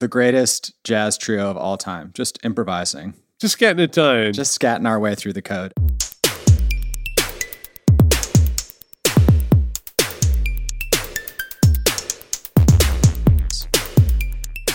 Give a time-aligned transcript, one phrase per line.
[0.00, 4.32] the greatest jazz trio of all time, just improvising, Just getting it done.
[4.32, 5.72] just scatting our way through the code.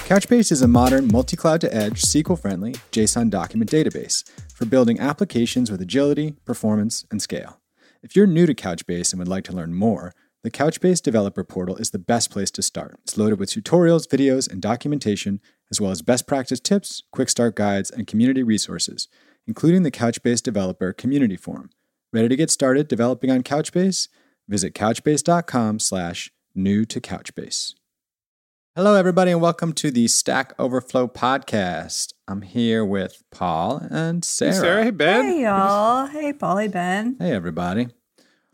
[0.06, 5.00] Couchbase is a modern multi cloud to edge, SQL friendly JSON document database for building
[5.00, 7.60] applications with agility, performance, and scale.
[8.04, 10.14] If you're new to Couchbase and would like to learn more,
[10.44, 13.00] the Couchbase Developer Portal is the best place to start.
[13.04, 15.40] It's loaded with tutorials, videos, and documentation,
[15.72, 19.08] as well as best practice tips, quick start guides, and community resources,
[19.48, 21.70] including the Couchbase Developer Community Forum.
[22.12, 24.10] Ready to get started developing on Couchbase?
[24.50, 27.74] Visit couchbase.com slash new to Couchbase.
[28.76, 32.14] Hello, everybody, and welcome to the Stack Overflow podcast.
[32.28, 34.52] I'm here with Paul and Sarah.
[34.54, 35.26] Hey, Sarah, hey, Ben.
[35.26, 36.08] Hey y'all.
[36.08, 37.16] Hey Polly Ben.
[37.18, 37.88] Hey, everybody.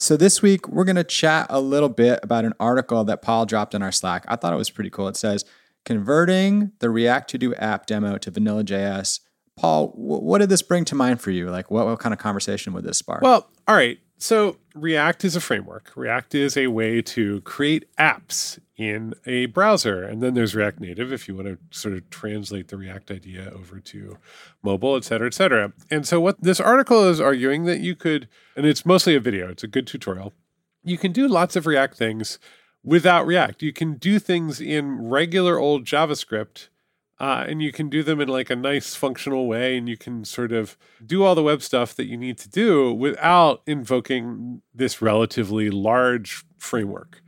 [0.01, 3.45] So, this week we're going to chat a little bit about an article that Paul
[3.45, 4.23] dropped in our Slack.
[4.29, 5.09] I thought it was pretty cool.
[5.09, 5.43] It says,
[5.83, 9.19] Converting the React to Do app demo to Vanilla JS.
[9.57, 11.49] Paul, wh- what did this bring to mind for you?
[11.49, 13.21] Like, what, what kind of conversation would this spark?
[13.21, 13.99] Well, all right.
[14.17, 15.91] So React is a framework.
[15.95, 20.03] React is a way to create apps in a browser.
[20.03, 23.51] And then there's React Native if you want to sort of translate the React idea
[23.53, 24.17] over to
[24.63, 25.73] mobile, et cetera, et cetera.
[25.91, 29.49] And so what this article is arguing that you could, and it's mostly a video,
[29.49, 30.33] it's a good tutorial.
[30.83, 32.39] You can do lots of React things
[32.83, 33.61] without React.
[33.63, 36.69] You can do things in regular old JavaScript
[37.19, 40.23] uh, and you can do them in like a nice functional way and you can
[40.23, 45.01] sort of do all the web stuff that you need to do without invoking this
[45.01, 47.21] relatively large framework.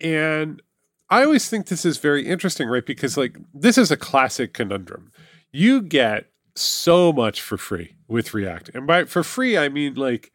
[0.00, 0.62] And
[1.10, 2.84] i always think this is very interesting right?
[2.84, 5.12] Because like this is a classic conundrum.
[5.52, 8.70] You get so much for free with react.
[8.74, 10.32] And by for free i mean like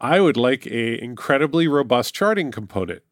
[0.00, 3.02] i would like a incredibly robust charting component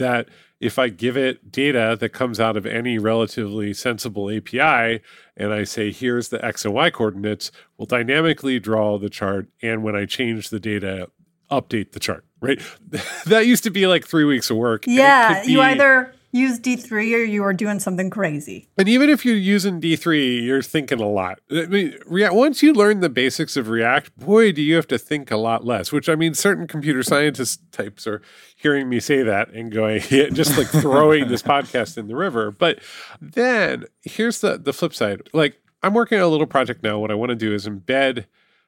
[0.00, 0.28] that
[0.60, 5.00] if I give it data that comes out of any relatively sensible API
[5.36, 9.48] and I say, here's the X and Y coordinates, will dynamically draw the chart.
[9.62, 11.08] And when I change the data,
[11.50, 12.60] update the chart, right?
[13.26, 14.84] that used to be like three weeks of work.
[14.86, 18.68] Yeah, could you either use D3 or you are doing something crazy.
[18.78, 21.40] And even if you're using D3, you're thinking a lot.
[21.50, 24.98] I mean, React, once you learn the basics of React, boy, do you have to
[24.98, 28.22] think a lot less, which I mean, certain computer scientist types are
[28.56, 32.50] hearing me say that and going, yeah, just like throwing this podcast in the river.
[32.50, 32.78] But
[33.20, 35.28] then here's the, the flip side.
[35.32, 36.98] Like, I'm working on a little project now.
[36.98, 38.26] What I want to do is embed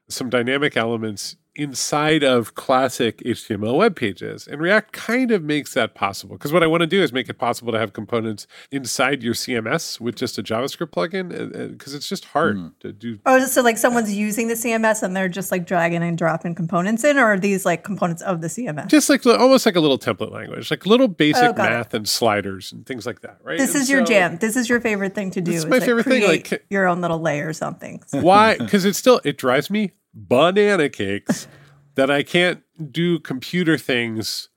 [0.08, 4.46] some dynamic elements inside of classic HTML web pages.
[4.46, 6.36] And React kind of makes that possible.
[6.36, 9.34] Because what I want to do is make it possible to have components inside your
[9.34, 12.68] CMS with just a JavaScript plugin, because it's just hard hmm.
[12.80, 13.18] to do.
[13.26, 17.04] Oh, so like someone's using the CMS and they're just like dragging and dropping components
[17.04, 18.88] in, or are these like components of the CMS?
[18.88, 21.74] Just like almost like a little template language, like little basic Oh, got it.
[21.74, 23.58] math and sliders and things like that, right?
[23.58, 24.38] this And is your jam.
[24.38, 25.52] This is your favorite thing to do.
[25.52, 28.02] is is, my like, favorite thing, like- your own little layer or something.
[28.10, 28.56] Why?
[28.62, 31.46] Because it still it drives me banana cakes
[31.94, 32.62] that I can't
[32.92, 34.48] do computer things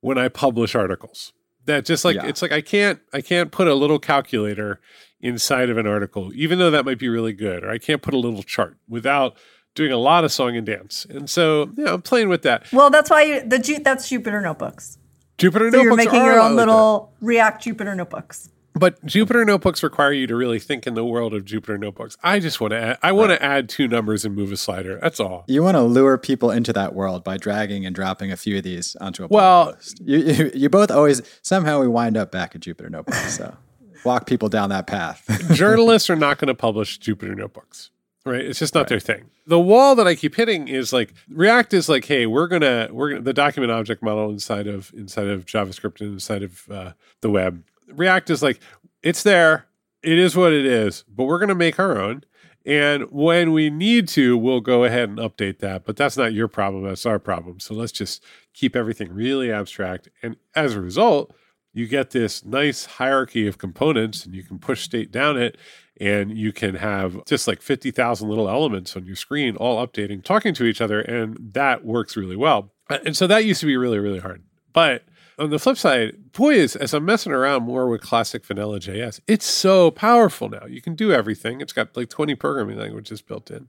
[0.00, 1.32] when I publish articles.
[1.66, 2.26] That just like Yeah.
[2.26, 4.80] it's like I can't I can't put a little calculator
[5.20, 8.14] inside of an article, even though that might be really good, or I can't put
[8.14, 9.36] a little chart without
[9.74, 11.06] doing a lot of song and dance.
[11.08, 12.70] And so yeah, I'm playing with that.
[12.72, 14.98] Well, that's why you, the Ju- that's Jupyter notebooks.
[15.38, 18.48] Jupyter So you're making are your a lot own like little React Jupyter notebooks.
[18.74, 22.16] But Jupyter notebooks require you to really think in the world of Jupyter notebooks.
[22.22, 24.98] I just want to add, I want to add two numbers and move a slider.
[25.00, 25.44] That's all.
[25.46, 28.64] you want to lure people into that world by dragging and dropping a few of
[28.64, 29.76] these onto a Well-.
[30.00, 33.36] You, you, you both always, somehow we wind up back at Jupyter Notebooks.
[33.36, 33.54] So
[34.04, 35.26] walk people down that path.
[35.52, 37.90] journalists are not going to publish Jupyter notebooks.
[38.24, 38.40] Right?
[38.40, 39.30] It's just not their thing.
[39.48, 43.10] The wall that I keep hitting is like React is like, hey, we're gonna we're
[43.10, 47.30] gonna the document object model inside of inside of JavaScript and inside of uh, the
[47.30, 47.64] web.
[47.96, 48.60] React is like,
[49.02, 49.66] it's there,
[50.02, 52.24] it is what it is, but we're gonna make our own.
[52.64, 55.84] And when we need to, we'll go ahead and update that.
[55.84, 57.58] But that's not your problem, that's our problem.
[57.58, 58.22] So let's just
[58.54, 60.08] keep everything really abstract.
[60.22, 61.34] And as a result,
[61.72, 65.56] you get this nice hierarchy of components and you can push state down it
[66.00, 70.54] and you can have just like 50,000 little elements on your screen all updating, talking
[70.54, 71.00] to each other.
[71.00, 72.72] And that works really well.
[72.88, 74.42] And so that used to be really, really hard.
[74.72, 75.04] But
[75.38, 79.20] on the flip side, boy, is, as I'm messing around more with classic vanilla JS,
[79.26, 80.66] it's so powerful now.
[80.66, 81.60] You can do everything.
[81.60, 83.68] It's got like 20 programming languages built in.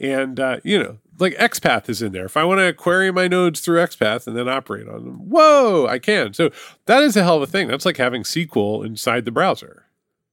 [0.00, 2.24] And, uh, you know, like XPath is in there.
[2.24, 5.86] If I want to query my nodes through XPath and then operate on them, whoa,
[5.86, 6.32] I can.
[6.34, 6.50] So
[6.86, 7.68] that is a hell of a thing.
[7.68, 9.86] That's like having SQL inside the browser.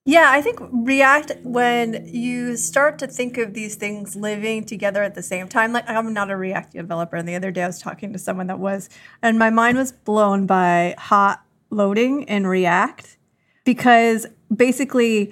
[0.10, 5.14] Yeah, I think React, when you start to think of these things living together at
[5.14, 7.80] the same time, like I'm not a React developer, and the other day I was
[7.80, 8.90] talking to someone that was,
[9.22, 13.18] and my mind was blown by hot loading in React
[13.66, 15.32] because basically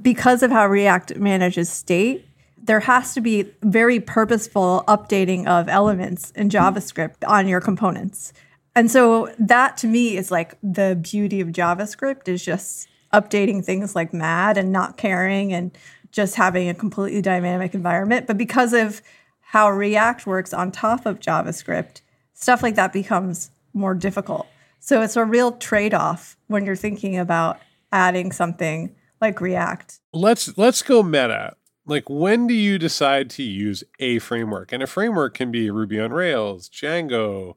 [0.00, 2.24] because of how React manages state,
[2.56, 8.32] there has to be very purposeful updating of elements in JavaScript on your components.
[8.76, 13.94] And so that to me is like the beauty of JavaScript is just updating things
[13.94, 15.76] like mad and not caring and
[16.10, 18.26] just having a completely dynamic environment.
[18.26, 19.02] But because of
[19.40, 22.00] how React works on top of JavaScript,
[22.34, 24.46] stuff like that becomes more difficult.
[24.80, 27.60] So it's a real trade off when you're thinking about
[27.92, 30.00] adding something like React.
[30.12, 31.56] Let's let's go meta.
[31.86, 34.72] Like when do you decide to use a framework?
[34.72, 37.54] And a framework can be Ruby on Rails, Django,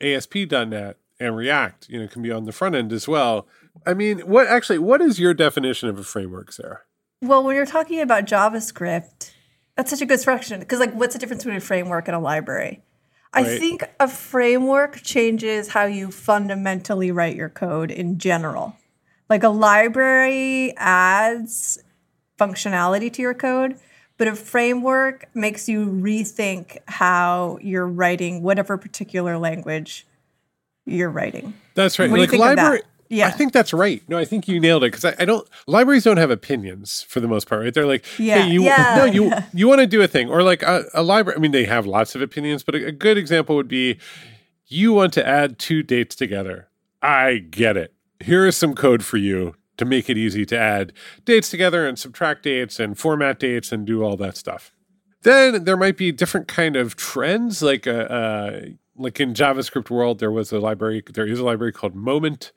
[0.00, 1.88] ASP.NET, and React.
[1.88, 3.46] You know, can be on the front end as well.
[3.86, 6.80] I mean, what actually what is your definition of a framework, Sarah?
[7.22, 9.30] Well, when you're talking about JavaScript,
[9.76, 12.20] that's such a good question because like what's the difference between a framework and a
[12.20, 12.82] library?
[13.32, 18.74] I think a framework changes how you fundamentally write your code in general.
[19.28, 21.78] Like a library adds
[22.36, 23.76] functionality to your code,
[24.16, 30.08] but a framework makes you rethink how you're writing whatever particular language
[30.86, 31.54] you're writing.
[31.74, 32.10] That's right.
[32.10, 32.62] What like think of that?
[32.62, 32.82] library.
[33.08, 33.26] Yeah.
[33.26, 34.08] I think that's right.
[34.08, 35.46] No, I think you nailed it because I, I don't.
[35.66, 37.74] Libraries don't have opinions for the most part, right?
[37.74, 40.44] They're like, Yeah, hey, you yeah, no, you you want to do a thing, or
[40.44, 41.36] like a, a library.
[41.36, 43.98] I mean, they have lots of opinions, but a, a good example would be,
[44.66, 46.68] you want to add two dates together.
[47.02, 47.94] I get it.
[48.20, 50.92] Here is some code for you to make it easy to add
[51.24, 54.72] dates together and subtract dates and format dates and do all that stuff.
[55.22, 58.60] Then there might be different kind of trends, like uh, uh,
[59.00, 61.02] like in JavaScript world, there was a library.
[61.12, 62.52] There is a library called Moment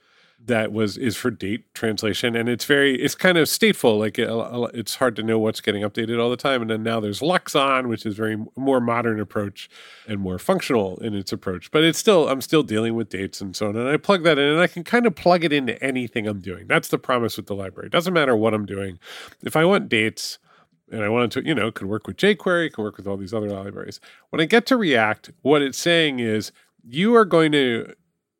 [0.45, 3.97] that was is for date translation, and it's very it's kind of stateful.
[3.97, 4.29] Like it,
[4.77, 6.61] it's hard to know what's getting updated all the time.
[6.61, 9.69] And then now there's Luxon, which is very more modern approach
[10.05, 11.71] and more functional in its approach.
[11.71, 14.37] But it's still I'm still dealing with dates and so on, and I plug that
[14.37, 16.67] in, and I can kind of plug it into anything I'm doing.
[16.67, 17.87] That's the promise with the library.
[17.87, 18.99] It doesn't matter what I'm doing.
[19.43, 20.39] If I want dates
[20.93, 23.33] and I wanted to, you know, could work with jQuery, could work with all these
[23.33, 23.99] other libraries.
[24.29, 26.51] When I get to React, what it's saying is
[26.83, 27.93] you are going to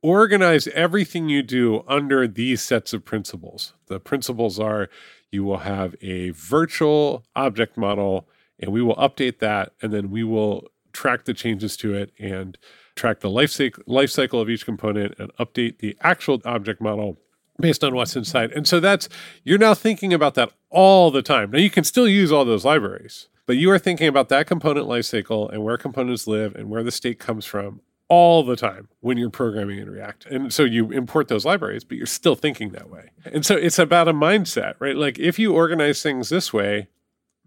[0.03, 3.73] organize everything you do under these sets of principles.
[3.87, 4.89] The principles are
[5.31, 8.27] you will have a virtual object model
[8.59, 12.57] and we will update that and then we will track the changes to it and
[12.95, 17.17] track the life cycle, of each component and update the actual object model
[17.59, 18.51] based on what's inside.
[18.51, 19.09] And so that's
[19.43, 21.51] you're now thinking about that all the time.
[21.51, 24.87] Now you can still use all those libraries, but you are thinking about that component
[24.87, 29.17] lifecycle and where components live and where the state comes from all the time when
[29.17, 30.25] you're programming in React.
[30.27, 33.09] And so you import those libraries, but you're still thinking that way.
[33.25, 34.95] And so it's about a mindset, right?
[34.95, 36.89] Like if you organize things this way,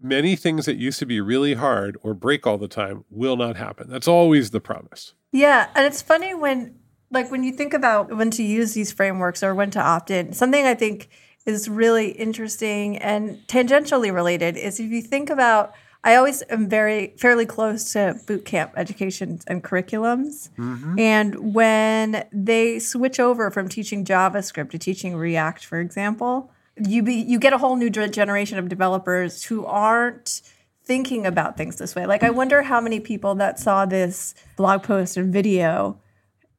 [0.01, 3.55] many things that used to be really hard or break all the time will not
[3.55, 3.89] happen.
[3.89, 5.13] That's always the promise.
[5.31, 6.75] Yeah, and it's funny when
[7.11, 10.33] like when you think about when to use these frameworks or when to opt in.
[10.33, 11.09] Something I think
[11.45, 15.73] is really interesting and tangentially related is if you think about
[16.03, 20.49] I always am very fairly close to boot camp education and curriculums.
[20.57, 20.99] Mm-hmm.
[20.99, 27.15] And when they switch over from teaching JavaScript to teaching React, for example, you be,
[27.15, 30.43] you get a whole new generation of developers who aren't
[30.85, 32.05] thinking about things this way.
[32.05, 35.99] Like I wonder how many people that saw this blog post and video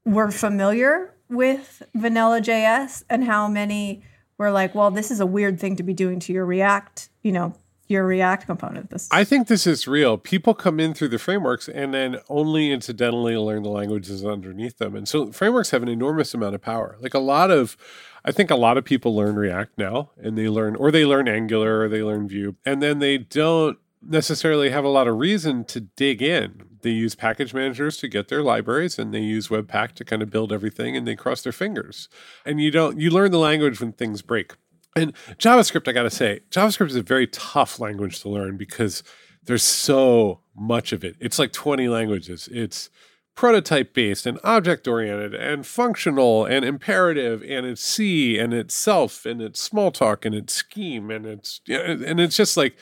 [0.05, 4.03] were familiar with vanilla JS and how many
[4.39, 7.33] were like, well, this is a weird thing to be doing to your React, you
[7.33, 7.55] know,
[7.89, 8.91] your React component.
[8.91, 10.17] This I think this is real.
[10.17, 14.95] People come in through the frameworks and then only incidentally learn the languages underneath them.
[14.95, 16.97] And so frameworks have an enormous amount of power.
[17.01, 17.77] Like a lot of,
[18.25, 21.29] I think a lot of people learn React now and they learn, or they learn
[21.29, 25.65] Angular or they learn Vue, and then they don't necessarily have a lot of reason
[25.67, 26.65] to dig in.
[26.83, 30.31] They use package managers to get their libraries and they use Webpack to kind of
[30.31, 32.09] build everything and they cross their fingers.
[32.45, 34.55] And you don't, you learn the language when things break.
[34.97, 39.03] And JavaScript, I got to say, JavaScript is a very tough language to learn because
[39.45, 41.17] there's so much of it.
[41.21, 42.49] It's like 20 languages.
[42.53, 42.91] It's
[43.39, 49.25] prototype based and object oriented and functional and imperative and it's C and it's self
[49.25, 52.77] and it's Smalltalk and it's scheme and it's and it's just like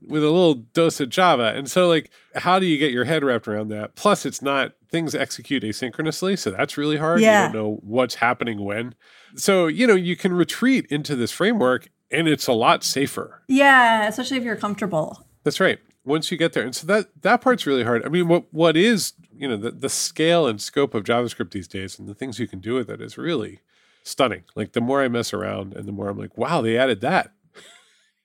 [0.00, 1.52] with a little dose of Java.
[1.54, 3.94] And so like how do you get your head wrapped around that?
[3.94, 7.20] Plus it's not things execute asynchronously, so that's really hard.
[7.20, 7.46] Yeah.
[7.46, 8.94] You don't know what's happening when.
[9.36, 13.42] So, you know, you can retreat into this framework and it's a lot safer.
[13.48, 15.26] yeah, especially if you're comfortable.
[15.44, 15.78] That's right.
[16.04, 18.04] Once you get there, and so that that part's really hard.
[18.04, 21.68] I mean, what what is you know the the scale and scope of JavaScript these
[21.68, 23.60] days, and the things you can do with it is really
[24.02, 24.42] stunning.
[24.56, 27.32] Like the more I mess around, and the more I'm like, wow, they added that.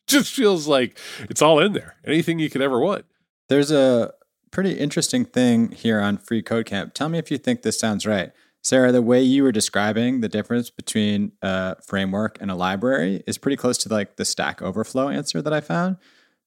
[0.10, 0.98] Just feels like
[1.30, 1.96] it's all in there.
[2.06, 3.06] Anything you could ever want.
[3.50, 4.14] There's a
[4.52, 6.94] pretty interesting thing here on Free Code Camp.
[6.94, 8.32] Tell me if you think this sounds right.
[8.64, 13.38] Sarah, the way you were describing the difference between a framework and a library is
[13.38, 15.98] pretty close to like the Stack Overflow answer that I found.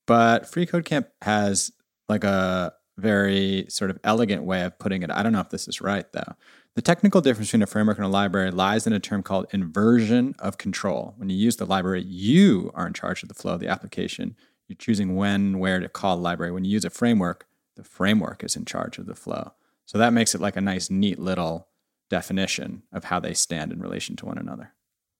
[0.07, 1.71] But FreeCodeCamp has
[2.09, 5.11] like a very sort of elegant way of putting it.
[5.11, 6.35] I don't know if this is right though.
[6.81, 10.35] The technical difference between a framework and a library lies in a term called inversion
[10.39, 11.13] of control.
[11.19, 14.35] When you use the library, you are in charge of the flow of the application.
[14.67, 16.53] You're choosing when, where to call the library.
[16.53, 17.47] When you use a framework,
[17.77, 19.53] the framework is in charge of the flow.
[19.85, 21.69] So that makes it like a nice, neat little
[22.09, 24.73] definition of how they stand in relation to one another.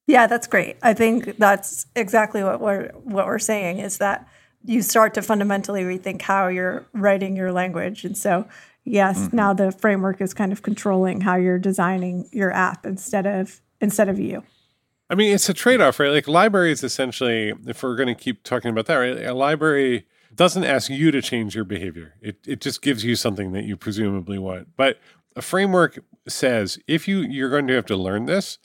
[0.07, 0.79] Yeah, that's great.
[0.83, 4.27] I think that's exactly what we're what we're saying is that
[4.65, 8.05] you start to fundamentally rethink how you're writing your language.
[8.05, 8.47] And so,
[8.85, 9.37] yes, mm-hmm.
[9.37, 14.09] now the framework is kind of controlling how you're designing your app instead of instead
[14.09, 14.43] of you.
[15.09, 16.11] I mean, it's a trade-off, right?
[16.11, 19.25] Like libraries essentially, if we're going to keep talking about that, right?
[19.25, 22.15] A library doesn't ask you to change your behavior.
[22.21, 24.69] It it just gives you something that you presumably want.
[24.77, 24.99] But
[25.37, 28.59] a framework says if you you're going to have to learn this,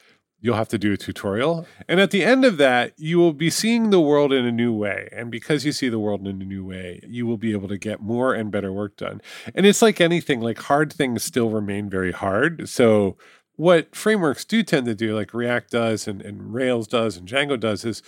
[0.45, 1.65] you'll have to do a tutorial.
[1.87, 4.71] And at the end of that, you will be seeing the world in a new
[4.71, 5.09] way.
[5.11, 7.79] And because you see the world in a new way, you will be able to
[7.79, 9.23] get more and better work done.
[9.55, 12.69] And it's like anything, like hard things still remain very hard.
[12.69, 13.17] So
[13.55, 17.59] what frameworks do tend to do, like React does and, and Rails does and Django
[17.59, 18.03] does, is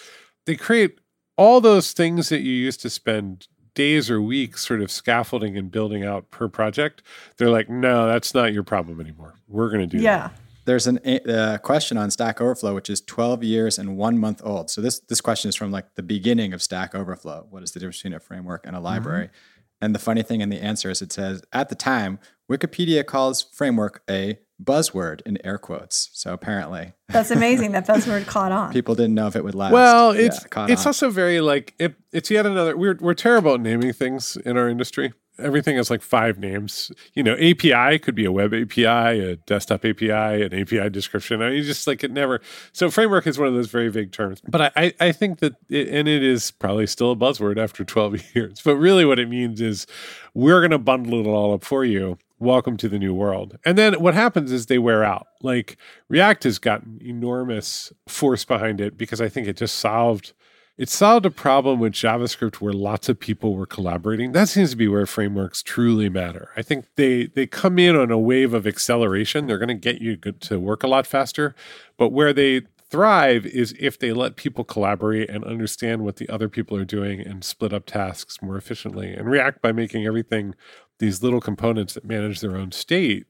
[0.46, 1.00] they create
[1.38, 5.72] all those things that you used to spend days or weeks sort of scaffolding and
[5.72, 7.02] building out per project.
[7.38, 9.34] They're like, no, that's not your problem anymore.
[9.48, 10.28] We're going to do yeah.
[10.28, 14.42] That there's an a question on Stack Overflow, which is 12 years and one month
[14.44, 14.70] old.
[14.70, 17.48] So this this question is from like the beginning of Stack Overflow.
[17.50, 19.28] What is the difference between a framework and a library?
[19.28, 19.64] Mm-hmm.
[19.80, 22.20] And the funny thing in the answer is it says at the time
[22.52, 26.10] Wikipedia calls framework a buzzword in air quotes.
[26.14, 28.74] So apparently, that's amazing that buzzword caught on.
[28.74, 29.72] People didn't know if it would last.
[29.72, 30.88] Well, it's yeah, it's on.
[30.88, 32.76] also very like it, it's yet another.
[32.76, 36.92] We're we're terrible at naming things in our industry everything has like five names.
[37.14, 41.42] You know, API could be a web API, a desktop API, an API description.
[41.42, 42.42] I mean, just like it never.
[42.72, 44.42] So framework is one of those very vague terms.
[44.48, 48.24] But I, I think that, it, and it is probably still a buzzword after 12
[48.36, 48.62] years.
[48.64, 49.88] But really, what it means is
[50.34, 52.18] we're going to bundle it all up for you.
[52.40, 53.58] Welcome to the new world.
[53.66, 55.26] And then what happens is they wear out.
[55.42, 55.78] Like
[56.08, 60.34] React has gotten enormous force behind it because I think it just solved
[60.78, 64.34] it solved a problem with JavaScript where lots of people were collaborating.
[64.34, 66.52] That seems to be where frameworks truly matter.
[66.56, 69.48] I think they they come in on a wave of acceleration.
[69.48, 71.56] They're going to get you to work a lot faster,
[71.98, 76.48] but where they thrive is if they let people collaborate and understand what the other
[76.48, 79.14] people are doing and split up tasks more efficiently.
[79.14, 80.56] And React by making everything
[81.00, 83.26] these little components that manage their own state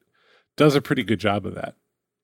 [0.56, 1.76] does a pretty good job of that.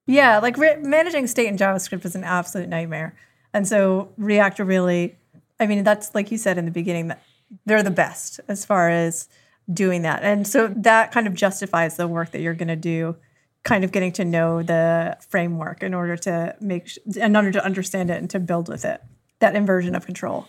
[0.05, 3.15] Yeah, like re- managing state in JavaScript is an absolute nightmare.
[3.53, 5.15] And so React really,
[5.59, 7.21] I mean, that's like you said in the beginning, that
[7.65, 9.27] they're the best as far as
[9.71, 10.23] doing that.
[10.23, 13.15] And so that kind of justifies the work that you're going to do,
[13.63, 18.09] kind of getting to know the framework in order to make in order to understand
[18.09, 19.01] it and to build with it.
[19.39, 20.47] That inversion of control.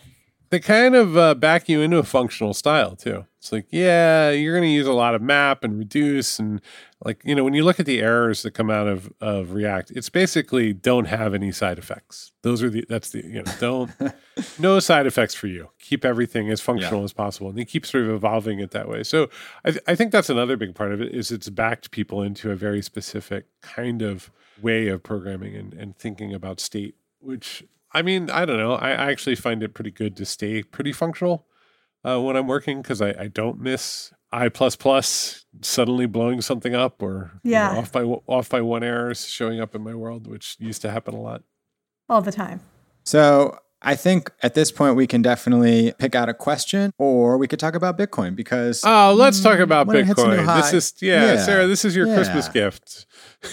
[0.49, 3.25] They kind of uh, back you into a functional style too.
[3.39, 6.61] It's like, yeah, you're going to use a lot of map and reduce and
[7.05, 9.91] like, you know, when you look at the errors that come out of, of React,
[9.91, 12.31] it's basically don't have any side effects.
[12.41, 13.91] Those are the, that's the, you know, don't,
[14.59, 15.69] no side effects for you.
[15.79, 17.05] Keep everything as functional yeah.
[17.05, 17.49] as possible.
[17.49, 19.03] And they keep sort of evolving it that way.
[19.03, 19.29] So
[19.63, 22.49] I, th- I think that's another big part of it is it's backed people into
[22.49, 28.01] a very specific kind of way of programming and, and thinking about state, which I
[28.01, 28.73] mean, I don't know.
[28.73, 31.45] I, I actually find it pretty good to stay pretty functional
[32.03, 36.75] uh, when I'm working because I, I don't miss I plus plus suddenly blowing something
[36.75, 37.69] up or yeah.
[37.69, 40.81] You know, off by off by one errors showing up in my world, which used
[40.81, 41.43] to happen a lot.
[42.09, 42.59] All the time.
[43.03, 47.47] So I think at this point we can definitely pick out a question, or we
[47.47, 50.45] could talk about Bitcoin because oh, let's talk about Bitcoin.
[50.61, 51.67] This is yeah, yeah, Sarah.
[51.67, 52.15] This is your yeah.
[52.15, 53.05] Christmas gift.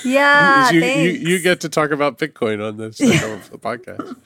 [0.05, 4.17] Yeah, you, you, you get to talk about Bitcoin on this podcast.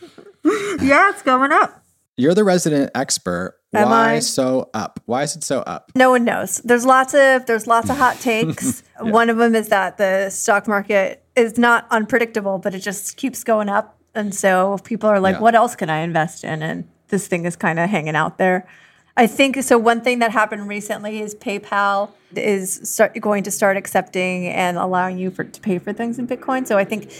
[0.80, 1.82] yeah, it's going up.
[2.16, 3.58] You're the resident expert.
[3.76, 4.18] Am Why I?
[4.20, 5.00] so up?
[5.06, 5.92] Why is it so up?
[5.94, 6.58] No one knows.
[6.58, 8.82] There's lots of there's lots of hot takes.
[9.02, 9.10] yeah.
[9.10, 13.44] One of them is that the stock market is not unpredictable, but it just keeps
[13.44, 15.40] going up, and so people are like, yeah.
[15.40, 18.66] "What else can I invest in?" And this thing is kind of hanging out there.
[19.16, 19.78] I think so.
[19.78, 25.16] One thing that happened recently is PayPal is start, going to start accepting and allowing
[25.16, 26.66] you for to pay for things in Bitcoin.
[26.66, 27.10] So I think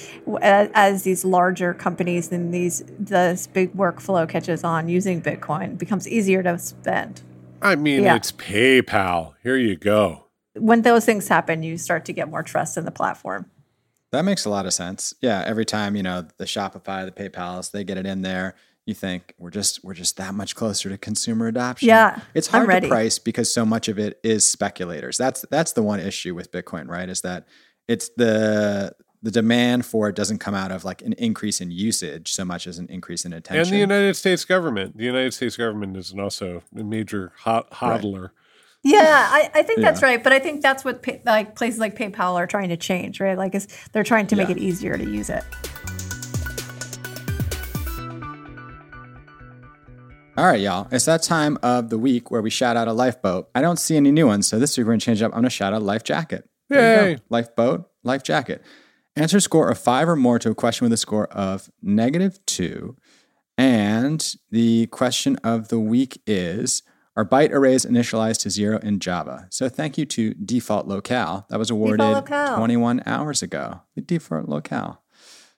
[0.42, 5.78] as, as these larger companies and these this big workflow catches on using Bitcoin, it
[5.78, 7.22] becomes easier to spend.
[7.62, 8.16] I mean, yeah.
[8.16, 9.32] it's PayPal.
[9.42, 10.26] Here you go.
[10.54, 13.50] When those things happen, you start to get more trust in the platform.
[14.12, 15.14] That makes a lot of sense.
[15.22, 18.54] Yeah, every time you know the Shopify, the PayPal's, they get it in there
[18.86, 21.88] you think we're just we're just that much closer to consumer adoption.
[21.88, 25.18] Yeah, it's hard to price because so much of it is speculators.
[25.18, 27.08] That's that's the one issue with Bitcoin, right?
[27.08, 27.46] Is that
[27.88, 32.32] it's the the demand for it doesn't come out of like an increase in usage
[32.32, 33.62] so much as an increase in attention.
[33.62, 34.96] And the United States government.
[34.96, 38.22] The United States government is also a major hot hodler.
[38.22, 38.30] Right.
[38.84, 39.90] Yeah, I, I think yeah.
[39.90, 40.22] that's right.
[40.22, 43.36] But I think that's what pay, like places like PayPal are trying to change, right?
[43.36, 44.44] Like, is they're trying to yeah.
[44.44, 45.42] make it easier to use it.
[50.38, 50.86] All right, y'all.
[50.92, 53.48] It's that time of the week where we shout out a lifeboat.
[53.54, 55.32] I don't see any new ones, so this week we're gonna change up.
[55.32, 56.46] I'm gonna shout out life jacket.
[56.68, 57.18] Yay!
[57.30, 58.62] Lifeboat, life jacket.
[59.14, 62.38] Answer a score of five or more to a question with a score of negative
[62.44, 62.96] two.
[63.56, 66.82] And the question of the week is
[67.16, 69.46] Are byte arrays initialized to zero in Java?
[69.48, 71.46] So thank you to Default Locale.
[71.48, 72.00] That was awarded
[72.56, 73.80] 21 hours ago.
[73.94, 75.00] The Default Locale.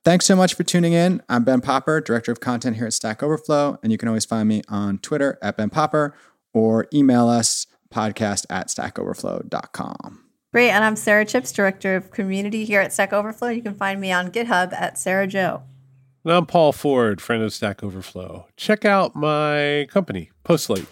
[0.09, 1.21] Thanks so much for tuning in.
[1.29, 4.49] I'm Ben Popper, Director of Content here at Stack Overflow, and you can always find
[4.49, 6.15] me on Twitter at Ben Popper
[6.55, 10.25] or email us podcast at stackoverflow.com.
[10.51, 10.71] Great.
[10.71, 13.51] And I'm Sarah Chipps, Director of Community here at Stack Overflow.
[13.51, 15.65] You can find me on GitHub at Sarah Joe.
[16.25, 18.47] And I'm Paul Ford, friend of Stack Overflow.
[18.57, 20.87] Check out my company, Postlight